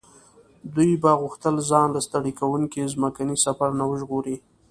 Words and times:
دوی 0.75 0.91
به 1.01 1.11
غوښتل 1.21 1.55
ځان 1.69 1.87
له 1.95 2.01
ستړي 2.07 2.33
کوونکي 2.39 2.91
ځمکني 2.93 3.35
سفر 3.45 3.69
نه 3.79 3.85
وژغوري. 3.89 4.37